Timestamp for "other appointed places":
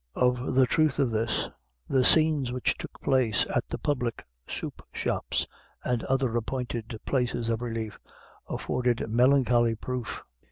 6.05-7.49